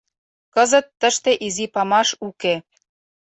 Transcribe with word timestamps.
Кызыт 0.55 0.87
тыште 0.99 1.31
изи 1.45 1.65
памаш 1.73 2.09
уке. 2.27 2.53